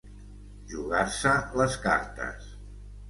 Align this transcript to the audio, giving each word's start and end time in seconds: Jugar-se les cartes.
Jugar-se 0.71 1.35
les 1.61 1.77
cartes. 1.87 2.53